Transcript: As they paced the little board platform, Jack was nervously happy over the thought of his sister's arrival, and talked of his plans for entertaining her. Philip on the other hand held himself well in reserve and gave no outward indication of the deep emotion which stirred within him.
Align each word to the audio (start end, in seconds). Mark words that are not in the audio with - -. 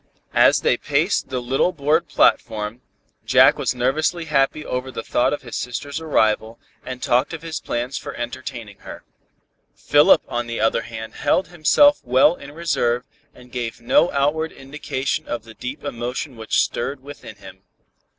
As 0.33 0.61
they 0.61 0.77
paced 0.77 1.29
the 1.29 1.39
little 1.43 1.71
board 1.71 2.07
platform, 2.07 2.81
Jack 3.23 3.59
was 3.59 3.75
nervously 3.75 4.25
happy 4.25 4.65
over 4.65 4.89
the 4.89 5.03
thought 5.03 5.31
of 5.31 5.43
his 5.43 5.55
sister's 5.55 6.01
arrival, 6.01 6.59
and 6.83 7.03
talked 7.03 7.33
of 7.35 7.43
his 7.43 7.59
plans 7.59 7.99
for 7.99 8.15
entertaining 8.15 8.79
her. 8.79 9.03
Philip 9.75 10.23
on 10.27 10.47
the 10.47 10.59
other 10.59 10.81
hand 10.81 11.13
held 11.13 11.49
himself 11.49 12.01
well 12.03 12.33
in 12.33 12.51
reserve 12.53 13.03
and 13.35 13.51
gave 13.51 13.79
no 13.79 14.11
outward 14.11 14.51
indication 14.51 15.27
of 15.27 15.43
the 15.43 15.53
deep 15.53 15.83
emotion 15.83 16.35
which 16.35 16.63
stirred 16.63 17.03
within 17.03 17.35
him. 17.35 17.61